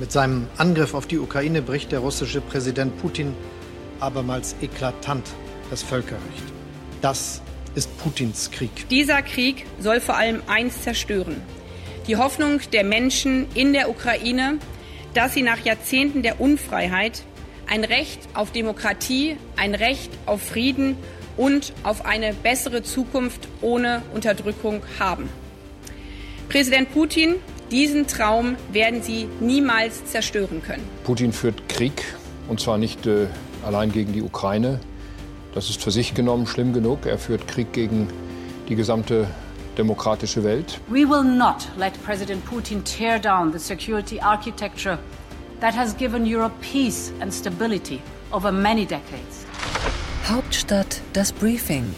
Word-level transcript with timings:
Mit 0.00 0.12
seinem 0.12 0.46
Angriff 0.56 0.94
auf 0.94 1.06
die 1.06 1.18
Ukraine 1.18 1.60
bricht 1.60 1.92
der 1.92 1.98
russische 1.98 2.40
Präsident 2.40 2.98
Putin 3.02 3.36
abermals 4.00 4.56
eklatant 4.62 5.28
das 5.68 5.82
Völkerrecht. 5.82 6.42
Das 7.02 7.42
ist 7.74 7.94
Putins 7.98 8.50
Krieg. 8.50 8.88
Dieser 8.88 9.20
Krieg 9.20 9.66
soll 9.78 10.00
vor 10.00 10.16
allem 10.16 10.40
eins 10.46 10.80
zerstören. 10.80 11.42
Die 12.06 12.16
Hoffnung 12.16 12.60
der 12.72 12.82
Menschen 12.82 13.46
in 13.54 13.74
der 13.74 13.90
Ukraine, 13.90 14.56
dass 15.12 15.34
sie 15.34 15.42
nach 15.42 15.62
Jahrzehnten 15.66 16.22
der 16.22 16.40
Unfreiheit 16.40 17.22
ein 17.68 17.84
Recht 17.84 18.20
auf 18.32 18.52
Demokratie, 18.52 19.36
ein 19.56 19.74
Recht 19.74 20.10
auf 20.24 20.40
Frieden 20.40 20.96
und 21.36 21.74
auf 21.82 22.06
eine 22.06 22.32
bessere 22.32 22.82
Zukunft 22.82 23.48
ohne 23.60 24.00
Unterdrückung 24.14 24.82
haben. 24.98 25.28
Präsident 26.48 26.90
Putin 26.90 27.34
diesen 27.70 28.06
Traum 28.06 28.56
werden 28.72 29.02
sie 29.02 29.28
niemals 29.40 30.04
zerstören 30.04 30.62
können. 30.62 30.82
Putin 31.04 31.32
führt 31.32 31.68
Krieg, 31.68 32.04
und 32.48 32.60
zwar 32.60 32.78
nicht 32.78 33.06
äh, 33.06 33.26
allein 33.64 33.92
gegen 33.92 34.12
die 34.12 34.22
Ukraine. 34.22 34.80
Das 35.54 35.70
ist 35.70 35.82
für 35.82 35.90
sich 35.90 36.14
genommen 36.14 36.46
schlimm 36.46 36.72
genug. 36.72 37.06
Er 37.06 37.18
führt 37.18 37.46
Krieg 37.48 37.72
gegen 37.72 38.08
die 38.68 38.76
gesamte 38.76 39.26
demokratische 39.76 40.44
Welt. 40.44 40.80
We 40.88 41.08
will 41.08 41.24
not 41.24 41.68
let 41.76 41.92
President 42.04 42.44
Putin 42.44 42.84
tear 42.84 43.18
down 43.18 43.52
the 43.52 43.58
security 43.58 44.20
architecture 44.20 44.98
that 45.60 45.74
has 45.74 45.96
given 45.96 46.24
Europe 46.24 46.54
peace 46.60 47.12
and 47.20 47.32
stability 47.32 48.00
over 48.32 48.52
many 48.52 48.84
decades. 48.84 49.46
Hauptstadt 50.28 51.00
das 51.12 51.32
Briefing 51.32 51.94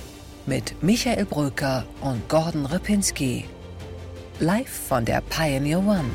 mit 0.47 0.75
Michael 0.83 1.27
Brücker 1.27 1.85
und 2.01 2.27
Gordon 2.29 2.67
Ripinski 2.67 3.45
live 4.43 4.69
von 4.89 5.05
der 5.05 5.21
Pioneer 5.21 5.79
One. 5.79 6.11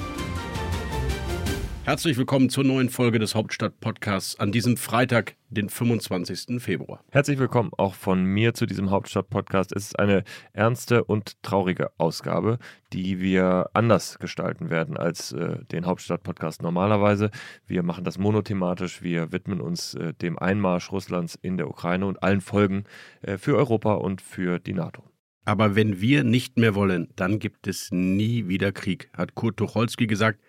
Herzlich 1.85 2.17
willkommen 2.17 2.49
zur 2.49 2.65
neuen 2.65 2.89
Folge 2.89 3.19
des 3.19 3.35
Hauptstadt-Podcasts 3.35 4.37
an 4.37 4.51
diesem 4.51 4.75
Freitag, 4.75 5.37
den 5.49 5.69
25. 5.69 6.61
Februar. 6.61 6.99
Herzlich 7.09 7.39
willkommen 7.39 7.71
auch 7.77 7.93
von 7.93 8.25
mir 8.25 8.53
zu 8.53 8.65
diesem 8.65 8.91
Hauptstadt-Podcast. 8.91 9.73
Es 9.73 9.85
ist 9.85 9.99
eine 9.99 10.25
ernste 10.51 11.05
und 11.05 11.41
traurige 11.41 11.91
Ausgabe, 11.97 12.59
die 12.91 13.21
wir 13.21 13.69
anders 13.71 14.19
gestalten 14.19 14.69
werden 14.69 14.97
als 14.97 15.31
äh, 15.31 15.63
den 15.71 15.85
Hauptstadt-Podcast 15.85 16.61
normalerweise. 16.61 17.31
Wir 17.65 17.81
machen 17.81 18.03
das 18.03 18.17
monothematisch. 18.17 19.01
Wir 19.01 19.31
widmen 19.31 19.61
uns 19.61 19.93
äh, 19.93 20.13
dem 20.15 20.37
Einmarsch 20.37 20.91
Russlands 20.91 21.39
in 21.41 21.55
der 21.55 21.69
Ukraine 21.69 22.05
und 22.05 22.21
allen 22.21 22.41
Folgen 22.41 22.83
äh, 23.21 23.37
für 23.37 23.55
Europa 23.55 23.93
und 23.93 24.21
für 24.21 24.59
die 24.59 24.73
NATO. 24.73 25.05
Aber 25.47 25.77
wenn 25.77 26.01
wir 26.01 26.25
nicht 26.25 26.57
mehr 26.57 26.75
wollen, 26.75 27.07
dann 27.15 27.39
gibt 27.39 27.67
es 27.67 27.89
nie 27.89 28.49
wieder 28.49 28.73
Krieg, 28.73 29.09
hat 29.13 29.33
Kurt 29.33 29.55
Tucholsky 29.55 30.05
gesagt. 30.05 30.41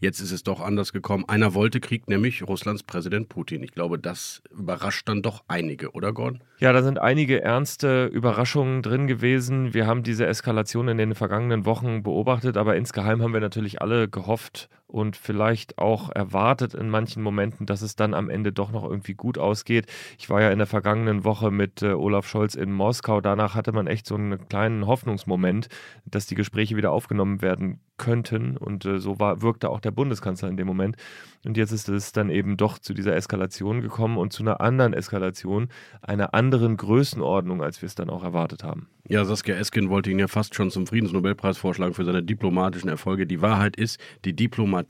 Jetzt 0.00 0.20
ist 0.20 0.32
es 0.32 0.42
doch 0.42 0.60
anders 0.60 0.92
gekommen. 0.92 1.24
Einer 1.26 1.54
wollte 1.54 1.80
Krieg, 1.80 2.10
nämlich 2.10 2.46
Russlands 2.46 2.82
Präsident 2.82 3.30
Putin. 3.30 3.62
Ich 3.62 3.72
glaube, 3.72 3.98
das 3.98 4.42
überrascht 4.50 5.08
dann 5.08 5.22
doch 5.22 5.44
einige, 5.48 5.92
oder 5.92 6.12
Gordon? 6.12 6.44
Ja, 6.58 6.74
da 6.74 6.82
sind 6.82 6.98
einige 6.98 7.40
ernste 7.40 8.04
Überraschungen 8.04 8.82
drin 8.82 9.06
gewesen. 9.06 9.72
Wir 9.72 9.86
haben 9.86 10.02
diese 10.02 10.26
Eskalation 10.26 10.88
in 10.88 10.98
den 10.98 11.14
vergangenen 11.14 11.64
Wochen 11.64 12.02
beobachtet, 12.02 12.58
aber 12.58 12.76
insgeheim 12.76 13.22
haben 13.22 13.32
wir 13.32 13.40
natürlich 13.40 13.80
alle 13.80 14.10
gehofft 14.10 14.68
und 14.94 15.16
vielleicht 15.16 15.78
auch 15.78 16.08
erwartet 16.08 16.72
in 16.72 16.88
manchen 16.88 17.20
Momenten, 17.20 17.66
dass 17.66 17.82
es 17.82 17.96
dann 17.96 18.14
am 18.14 18.30
Ende 18.30 18.52
doch 18.52 18.70
noch 18.70 18.84
irgendwie 18.84 19.14
gut 19.14 19.38
ausgeht. 19.38 19.86
Ich 20.18 20.30
war 20.30 20.40
ja 20.40 20.52
in 20.52 20.58
der 20.58 20.68
vergangenen 20.68 21.24
Woche 21.24 21.50
mit 21.50 21.82
äh, 21.82 21.94
Olaf 21.94 22.28
Scholz 22.28 22.54
in 22.54 22.72
Moskau. 22.72 23.20
Danach 23.20 23.56
hatte 23.56 23.72
man 23.72 23.88
echt 23.88 24.06
so 24.06 24.14
einen 24.14 24.48
kleinen 24.48 24.86
Hoffnungsmoment, 24.86 25.68
dass 26.04 26.26
die 26.26 26.36
Gespräche 26.36 26.76
wieder 26.76 26.92
aufgenommen 26.92 27.42
werden 27.42 27.80
könnten. 27.96 28.56
Und 28.56 28.84
äh, 28.84 29.00
so 29.00 29.18
war, 29.18 29.42
wirkte 29.42 29.68
auch 29.68 29.80
der 29.80 29.90
Bundeskanzler 29.90 30.48
in 30.48 30.56
dem 30.56 30.68
Moment. 30.68 30.96
Und 31.44 31.56
jetzt 31.56 31.72
ist 31.72 31.88
es 31.88 32.12
dann 32.12 32.30
eben 32.30 32.56
doch 32.56 32.78
zu 32.78 32.94
dieser 32.94 33.16
Eskalation 33.16 33.80
gekommen 33.80 34.16
und 34.16 34.32
zu 34.32 34.44
einer 34.44 34.60
anderen 34.60 34.94
Eskalation, 34.94 35.68
einer 36.02 36.34
anderen 36.34 36.76
Größenordnung, 36.76 37.62
als 37.62 37.82
wir 37.82 37.86
es 37.86 37.94
dann 37.94 38.10
auch 38.10 38.22
erwartet 38.22 38.64
haben. 38.64 38.88
Ja, 39.06 39.24
Saskia 39.24 39.56
Esken 39.56 39.90
wollte 39.90 40.10
ihn 40.10 40.18
ja 40.18 40.28
fast 40.28 40.54
schon 40.54 40.70
zum 40.70 40.86
Friedensnobelpreis 40.86 41.58
vorschlagen 41.58 41.92
für 41.92 42.06
seine 42.06 42.22
diplomatischen 42.22 42.88
Erfolge. 42.88 43.26
Die 43.26 43.42
Wahrheit 43.42 43.76
ist, 43.76 44.00
die 44.24 44.34
Diplomatie 44.34 44.83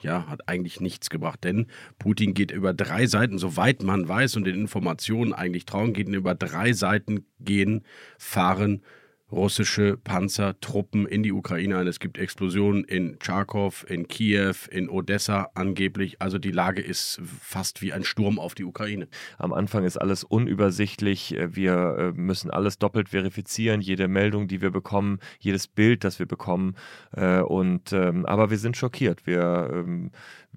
ja, 0.00 0.26
hat 0.28 0.48
eigentlich 0.48 0.80
nichts 0.80 1.10
gebracht, 1.10 1.44
denn 1.44 1.66
Putin 1.98 2.34
geht 2.34 2.50
über 2.50 2.72
drei 2.72 3.06
Seiten, 3.06 3.38
soweit 3.38 3.82
man 3.82 4.08
weiß 4.08 4.36
und 4.36 4.44
den 4.44 4.60
Informationen 4.60 5.32
eigentlich 5.32 5.64
trauen, 5.64 5.92
geht 5.92 6.08
über 6.08 6.34
drei 6.34 6.72
Seiten 6.72 7.26
gehen, 7.40 7.84
fahren 8.18 8.82
russische 9.32 9.96
Panzertruppen 9.96 11.06
in 11.06 11.22
die 11.22 11.32
Ukraine 11.32 11.78
ein. 11.78 11.86
Es 11.86 12.00
gibt 12.00 12.18
Explosionen 12.18 12.84
in 12.84 13.18
Charkow, 13.18 13.84
in 13.88 14.08
Kiew, 14.08 14.54
in 14.70 14.88
Odessa 14.88 15.50
angeblich. 15.54 16.20
Also 16.20 16.38
die 16.38 16.50
Lage 16.50 16.82
ist 16.82 17.20
fast 17.40 17.82
wie 17.82 17.92
ein 17.92 18.04
Sturm 18.04 18.38
auf 18.38 18.54
die 18.54 18.64
Ukraine. 18.64 19.08
Am 19.38 19.52
Anfang 19.52 19.84
ist 19.84 19.96
alles 19.96 20.24
unübersichtlich. 20.24 21.36
Wir 21.48 22.12
äh, 22.16 22.20
müssen 22.20 22.50
alles 22.50 22.78
doppelt 22.78 23.10
verifizieren, 23.10 23.80
jede 23.80 24.08
Meldung, 24.08 24.48
die 24.48 24.60
wir 24.60 24.70
bekommen, 24.70 25.18
jedes 25.38 25.68
Bild, 25.68 26.04
das 26.04 26.18
wir 26.18 26.26
bekommen. 26.26 26.76
Äh, 27.12 27.40
und, 27.40 27.92
ähm, 27.92 28.26
aber 28.26 28.50
wir 28.50 28.58
sind 28.58 28.76
schockiert. 28.76 29.26
Wir, 29.26 29.70
ähm, 29.72 30.10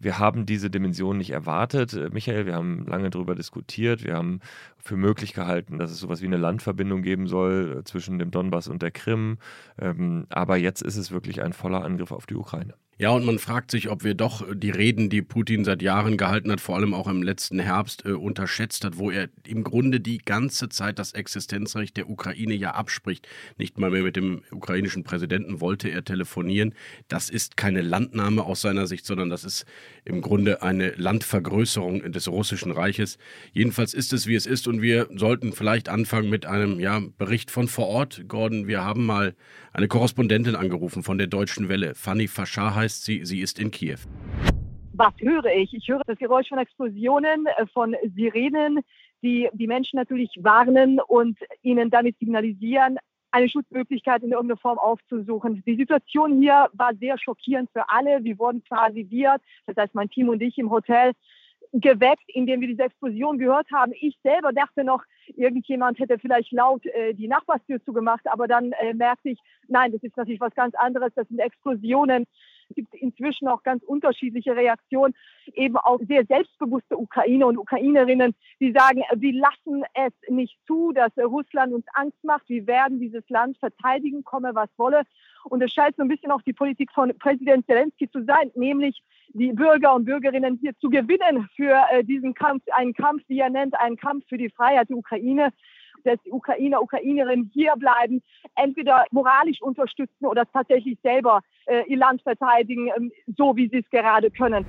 wir 0.04 0.20
haben 0.20 0.46
diese 0.46 0.70
Dimension 0.70 1.18
nicht 1.18 1.32
erwartet, 1.32 1.94
äh, 1.94 2.10
Michael. 2.12 2.46
Wir 2.46 2.56
haben 2.56 2.86
lange 2.88 3.10
darüber 3.10 3.36
diskutiert. 3.36 4.04
Wir 4.04 4.16
haben 4.16 4.40
für 4.78 4.96
möglich 4.96 5.34
gehalten, 5.34 5.80
dass 5.80 5.92
es 5.92 6.00
sowas 6.00 6.22
wie 6.22 6.28
eine 6.28 6.38
Landverbindung 6.38 7.02
geben 7.02 7.28
soll 7.28 7.82
zwischen 7.86 8.20
dem 8.20 8.32
Donbass 8.32 8.54
Donbass 8.54 8.68
und 8.68 8.82
der 8.82 8.92
Krim. 8.92 9.38
Ähm, 9.80 10.28
aber 10.30 10.58
jetzt 10.58 10.82
ist 10.82 10.98
es 10.98 11.12
wirklich 11.12 11.42
ein 11.42 11.54
voller 11.54 11.84
Angriff 11.84 12.12
auf 12.12 12.26
die 12.26 12.36
Ukraine. 12.36 12.76
Ja, 13.04 13.10
und 13.10 13.26
man 13.26 13.38
fragt 13.38 13.70
sich, 13.70 13.90
ob 13.90 14.06
wir 14.06 14.14
doch 14.14 14.48
die 14.56 14.70
Reden, 14.70 15.10
die 15.10 15.22
Putin 15.22 15.66
seit 15.66 15.82
Jahren 15.82 16.16
gehalten 16.16 16.50
hat, 16.50 16.62
vor 16.62 16.78
allem 16.78 16.94
auch 16.94 17.10
im 17.10 17.22
letzten 17.22 17.60
Herbst, 17.60 18.06
äh, 18.06 18.12
unterschätzt 18.12 18.86
hat, 18.86 18.98
wo 18.98 19.12
er 19.12 19.28
im 19.46 19.66
Grunde 19.66 20.00
die 20.00 20.20
ganze 20.20 20.70
Zeit 20.70 21.00
das 21.00 21.12
Existenzrecht 21.12 21.98
der 21.98 22.10
Ukraine 22.10 22.54
ja 22.54 22.72
abspricht. 22.76 23.28
Nicht 23.58 23.78
mal 23.78 23.92
mehr 23.92 24.04
mit 24.04 24.16
dem 24.16 24.44
ukrainischen 24.52 25.04
Präsidenten 25.04 25.60
wollte 25.60 25.90
er 25.90 26.06
telefonieren. 26.06 26.76
Das 27.10 27.30
ist 27.30 27.58
keine 27.58 27.82
Landnahme 27.82 28.46
aus 28.46 28.62
seiner 28.62 28.88
Sicht, 28.88 29.06
sondern 29.06 29.30
das 29.30 29.44
ist 29.44 29.66
im 30.06 30.22
Grunde 30.22 30.62
eine 30.62 30.92
Landvergrößerung 30.92 32.10
des 32.10 32.30
russischen 32.30 32.72
Reiches. 32.72 33.18
Jedenfalls 33.52 33.94
ist 33.94 34.14
es, 34.14 34.28
wie 34.28 34.36
es 34.36 34.46
ist, 34.46 34.66
und 34.66 34.82
wir 34.82 35.10
sollten 35.14 35.52
vielleicht 35.52 35.90
anfangen 35.90 36.30
mit 36.30 36.46
einem 36.46 36.80
ja, 36.80 37.02
Bericht 37.18 37.52
von 37.52 37.68
vor 37.68 37.88
Ort. 37.88 38.24
Gordon, 38.30 38.68
wir 38.68 38.86
haben 38.86 39.06
mal 39.06 39.36
eine 39.74 39.88
Korrespondentin 39.88 40.56
angerufen 40.56 41.04
von 41.04 41.18
der 41.18 41.28
Deutschen 41.28 41.68
Welle. 41.68 41.96
Fanny 41.96 42.28
Faschar 42.28 42.76
heißt 42.76 42.93
sie, 43.02 43.26
sie 43.26 43.42
ist 43.42 43.60
in 43.60 43.72
Kiew. 43.72 44.00
Was 44.94 45.14
höre 45.20 45.46
ich? 45.46 45.74
Ich 45.74 45.88
höre 45.88 46.02
das 46.06 46.18
Geräusch 46.18 46.50
von 46.50 46.60
Explosionen, 46.60 47.48
äh, 47.58 47.66
von 47.68 47.96
Sirenen, 48.16 48.80
die 49.24 49.50
die 49.54 49.68
Menschen 49.68 49.98
natürlich 49.98 50.30
warnen 50.42 51.00
und 51.00 51.40
ihnen 51.62 51.90
damit 51.90 52.20
signalisieren, 52.20 52.98
eine 53.32 53.50
Schutzmöglichkeit 53.50 54.22
in 54.22 54.32
irgendeiner 54.32 54.60
Form 54.60 54.78
aufzusuchen. 54.78 55.64
Die 55.66 55.76
Situation 55.76 56.40
hier 56.40 56.70
war 56.74 56.94
sehr 56.96 57.18
schockierend 57.18 57.70
für 57.72 57.90
alle. 57.90 58.24
Wir 58.24 58.38
wurden 58.38 58.64
quasi 58.64 59.08
wir, 59.10 59.38
das 59.66 59.76
heißt 59.76 59.96
mein 59.96 60.10
Team 60.10 60.30
und 60.30 60.42
ich 60.42 60.58
im 60.60 60.70
Hotel, 60.70 61.14
geweckt, 61.74 62.24
indem 62.28 62.62
wir 62.62 62.68
diese 62.68 62.84
Explosion 62.84 63.40
gehört 63.40 63.68
haben. 63.72 63.94
Ich 64.00 64.18
selber 64.22 64.54
dachte 64.54 64.84
noch, 64.84 65.04
irgendjemand 65.36 65.98
hätte 65.98 66.20
vielleicht 66.20 66.52
laut 66.52 66.86
äh, 66.86 67.14
die 67.16 67.28
Nachbarstür 67.28 67.84
zugemacht, 67.84 68.26
aber 68.32 68.48
dann 68.48 68.74
äh, 68.74 68.94
merkte 68.94 69.30
ich, 69.30 69.40
nein, 69.68 69.92
das 69.92 70.04
ist 70.04 70.16
natürlich 70.16 70.40
was 70.40 70.54
ganz 70.54 70.76
anderes. 70.76 71.12
Das 71.16 71.28
sind 71.28 71.40
Explosionen. 71.40 72.26
Es 72.74 72.76
gibt 72.76 72.96
inzwischen 72.96 73.48
auch 73.48 73.62
ganz 73.62 73.84
unterschiedliche 73.84 74.56
Reaktionen, 74.56 75.14
eben 75.54 75.78
auch 75.78 76.00
sehr 76.08 76.26
selbstbewusste 76.26 76.98
Ukrainer 76.98 77.46
und 77.46 77.60
Ukrainerinnen, 77.60 78.34
die 78.60 78.72
sagen, 78.72 79.04
wir 79.16 79.34
lassen 79.34 79.84
es 79.94 80.14
nicht 80.28 80.58
zu, 80.66 80.92
dass 80.92 81.12
Russland 81.18 81.74
uns 81.74 81.86
Angst 81.94 82.24
macht. 82.24 82.50
Wir 82.50 82.66
werden 82.66 83.00
dieses 83.00 83.24
Land 83.30 83.58
verteidigen, 83.60 84.24
komme 84.24 84.56
was 84.56 84.70
wolle. 84.78 85.04
Und 85.44 85.62
es 85.62 85.72
scheint 85.72 85.96
so 85.98 86.02
ein 86.02 86.08
bisschen 86.08 86.32
auch 86.32 86.42
die 86.42 86.54
Politik 86.54 86.92
von 86.92 87.16
Präsident 87.20 87.68
Zelensky 87.68 88.10
zu 88.10 88.24
sein, 88.24 88.52
nämlich 88.56 89.04
die 89.34 89.52
Bürger 89.52 89.94
und 89.94 90.06
Bürgerinnen 90.06 90.58
hier 90.60 90.76
zu 90.80 90.90
gewinnen 90.90 91.48
für 91.56 91.80
äh, 91.92 92.04
diesen 92.04 92.34
Kampf, 92.34 92.64
einen 92.72 92.94
Kampf, 92.94 93.22
wie 93.28 93.40
er 93.40 93.50
nennt, 93.52 93.80
einen 93.80 93.98
Kampf 93.98 94.28
für 94.28 94.38
die 94.38 94.50
Freiheit 94.50 94.90
der 94.90 94.98
Ukraine 94.98 95.50
dass 96.04 96.20
die 96.26 96.32
Ukrainer, 96.32 96.82
Ukrainerinnen 96.82 97.52
hier 97.54 97.74
bleiben, 97.78 98.22
entweder 98.56 99.06
moralisch 99.12 99.62
unterstützen 99.62 100.26
oder 100.26 100.46
tatsächlich 100.52 100.98
selber 101.02 101.42
äh, 101.66 101.84
ihr 101.88 101.98
Land 101.98 102.22
verteidigen, 102.22 102.90
ähm, 102.96 103.12
so 103.38 103.56
wie 103.56 103.70
sie 103.70 103.78
es 103.78 103.90
gerade 103.90 104.30
können. 104.32 104.66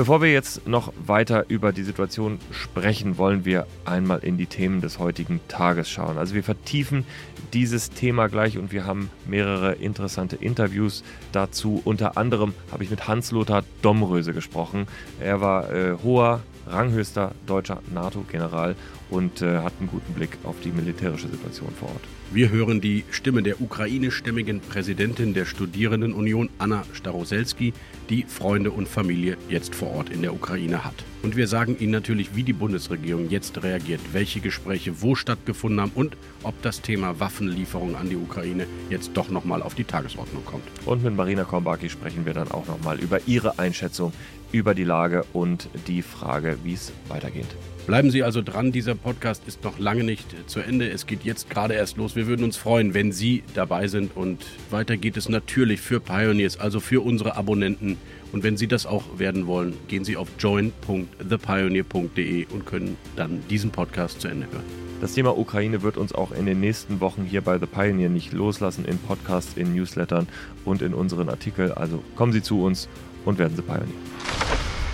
Bevor 0.00 0.22
wir 0.22 0.32
jetzt 0.32 0.66
noch 0.66 0.94
weiter 1.06 1.44
über 1.48 1.74
die 1.74 1.82
Situation 1.82 2.38
sprechen, 2.52 3.18
wollen 3.18 3.44
wir 3.44 3.66
einmal 3.84 4.20
in 4.20 4.38
die 4.38 4.46
Themen 4.46 4.80
des 4.80 4.98
heutigen 4.98 5.40
Tages 5.46 5.90
schauen. 5.90 6.16
Also 6.16 6.34
wir 6.34 6.42
vertiefen 6.42 7.04
dieses 7.52 7.90
Thema 7.90 8.28
gleich 8.28 8.56
und 8.56 8.72
wir 8.72 8.86
haben 8.86 9.10
mehrere 9.26 9.72
interessante 9.74 10.36
Interviews 10.36 11.04
dazu. 11.32 11.82
Unter 11.84 12.16
anderem 12.16 12.54
habe 12.72 12.82
ich 12.82 12.88
mit 12.88 13.08
Hans-Lothar 13.08 13.62
Domröse 13.82 14.32
gesprochen. 14.32 14.86
Er 15.20 15.42
war 15.42 15.70
äh, 15.70 15.98
hoher 16.02 16.40
ranghöchster 16.66 17.32
deutscher 17.46 17.82
NATO-General 17.92 18.76
und 19.10 19.42
äh, 19.42 19.58
hat 19.58 19.74
einen 19.80 19.90
guten 19.90 20.14
Blick 20.14 20.38
auf 20.44 20.56
die 20.64 20.70
militärische 20.70 21.28
Situation 21.28 21.74
vor 21.78 21.90
Ort. 21.90 22.19
Wir 22.32 22.50
hören 22.50 22.80
die 22.80 23.02
Stimme 23.10 23.42
der 23.42 23.60
ukrainischstämmigen 23.60 24.60
Präsidentin 24.60 25.34
der 25.34 25.46
Studierendenunion, 25.46 26.48
Anna 26.58 26.84
Staroselski, 26.92 27.72
die 28.08 28.22
Freunde 28.22 28.70
und 28.70 28.86
Familie 28.86 29.36
jetzt 29.48 29.74
vor 29.74 29.90
Ort 29.90 30.10
in 30.10 30.22
der 30.22 30.32
Ukraine 30.32 30.84
hat. 30.84 30.94
Und 31.24 31.34
wir 31.34 31.48
sagen 31.48 31.76
Ihnen 31.80 31.90
natürlich, 31.90 32.36
wie 32.36 32.44
die 32.44 32.52
Bundesregierung 32.52 33.30
jetzt 33.30 33.60
reagiert, 33.64 34.00
welche 34.12 34.38
Gespräche 34.38 35.02
wo 35.02 35.16
stattgefunden 35.16 35.80
haben 35.80 35.90
und 35.96 36.16
ob 36.44 36.54
das 36.62 36.82
Thema 36.82 37.18
Waffenlieferung 37.18 37.96
an 37.96 38.08
die 38.08 38.16
Ukraine 38.16 38.68
jetzt 38.90 39.10
doch 39.14 39.28
nochmal 39.28 39.60
auf 39.60 39.74
die 39.74 39.82
Tagesordnung 39.82 40.44
kommt. 40.44 40.62
Und 40.86 41.02
mit 41.02 41.16
Marina 41.16 41.42
Kombaki 41.42 41.90
sprechen 41.90 42.26
wir 42.26 42.34
dann 42.34 42.52
auch 42.52 42.68
nochmal 42.68 43.00
über 43.00 43.18
ihre 43.26 43.58
Einschätzung 43.58 44.12
über 44.52 44.74
die 44.74 44.84
Lage 44.84 45.24
und 45.32 45.68
die 45.88 46.02
Frage, 46.02 46.58
wie 46.62 46.74
es 46.74 46.92
weitergeht. 47.08 47.48
Bleiben 47.86 48.10
Sie 48.10 48.22
also 48.22 48.42
dran, 48.42 48.72
dieser 48.72 48.94
Podcast 48.94 49.42
ist 49.46 49.64
noch 49.64 49.78
lange 49.78 50.04
nicht 50.04 50.26
zu 50.48 50.60
Ende. 50.60 50.88
Es 50.88 51.06
geht 51.06 51.24
jetzt 51.24 51.48
gerade 51.50 51.74
erst 51.74 51.96
los. 51.96 52.14
Wir 52.14 52.28
würden 52.28 52.44
uns 52.44 52.56
freuen, 52.56 52.94
wenn 52.94 53.10
Sie 53.10 53.42
dabei 53.54 53.88
sind. 53.88 54.16
Und 54.16 54.46
weiter 54.70 54.96
geht 54.96 55.16
es 55.16 55.28
natürlich 55.28 55.80
für 55.80 55.98
Pioneers, 55.98 56.60
also 56.60 56.78
für 56.78 57.04
unsere 57.04 57.36
Abonnenten. 57.36 57.96
Und 58.32 58.44
wenn 58.44 58.56
Sie 58.56 58.68
das 58.68 58.86
auch 58.86 59.18
werden 59.18 59.48
wollen, 59.48 59.74
gehen 59.88 60.04
Sie 60.04 60.16
auf 60.16 60.28
join.thepioneer.de 60.38 62.46
und 62.46 62.64
können 62.64 62.96
dann 63.16 63.42
diesen 63.50 63.70
Podcast 63.70 64.20
zu 64.20 64.28
Ende 64.28 64.46
hören. 64.52 64.62
Das 65.00 65.14
Thema 65.14 65.36
Ukraine 65.36 65.82
wird 65.82 65.96
uns 65.96 66.14
auch 66.14 66.30
in 66.30 66.46
den 66.46 66.60
nächsten 66.60 67.00
Wochen 67.00 67.24
hier 67.24 67.40
bei 67.40 67.58
The 67.58 67.66
Pioneer 67.66 68.10
nicht 68.10 68.32
loslassen, 68.34 68.84
in 68.84 68.98
Podcasts, 68.98 69.56
in 69.56 69.74
Newslettern 69.74 70.28
und 70.64 70.80
in 70.82 70.94
unseren 70.94 71.28
Artikeln. 71.30 71.72
Also 71.72 72.04
kommen 72.14 72.32
Sie 72.32 72.42
zu 72.42 72.62
uns 72.62 72.88
und 73.24 73.38
werden 73.38 73.56
Sie 73.56 73.62
Pioneer. 73.62 73.88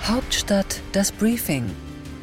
Hauptstadt 0.05 0.81
das 0.93 1.11
Briefing 1.11 1.65